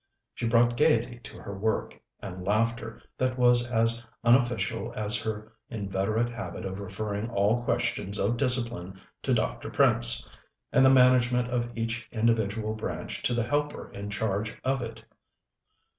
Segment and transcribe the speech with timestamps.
[0.33, 1.93] She brought gaiety to her work,
[2.23, 8.35] and laughter that was as unofficial as her inveterate habit of referring all questions of
[8.35, 9.69] discipline to Dr.
[9.69, 10.27] Prince,
[10.73, 15.05] and the management of each individual branch to the helper in charge of it.